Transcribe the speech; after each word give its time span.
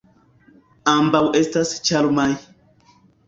Ambaŭ 0.93 1.21
estas 1.41 1.73
ĉarmaj. 1.89 2.27